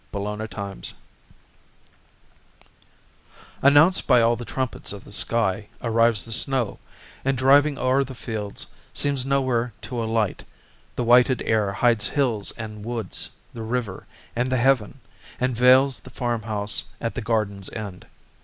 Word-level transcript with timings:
THE 0.11 0.19
SNOW 0.19 0.47
STORM 0.47 0.81
Announced 3.61 4.07
by 4.07 4.19
all 4.19 4.35
the 4.35 4.43
trumpets 4.45 4.91
of 4.91 5.03
the 5.05 5.11
sky, 5.11 5.67
Arrives 5.83 6.25
the 6.25 6.31
snow, 6.31 6.79
and, 7.23 7.37
driving 7.37 7.77
o'er 7.77 8.03
the 8.03 8.15
fields, 8.15 8.65
Seems 8.95 9.27
nowhere 9.27 9.73
to 9.83 10.03
alight: 10.03 10.43
the 10.95 11.03
whited 11.03 11.43
air 11.43 11.71
Hides 11.73 12.07
hills 12.07 12.49
and 12.57 12.83
woods, 12.83 13.29
the 13.53 13.61
river, 13.61 14.07
and 14.35 14.51
the 14.51 14.57
heaven, 14.57 15.01
And 15.39 15.55
veils 15.55 15.99
the 15.99 16.09
farm 16.09 16.41
house 16.41 16.85
at 16.99 17.13
the 17.13 17.21
garden's 17.21 17.69
end. 17.69 18.07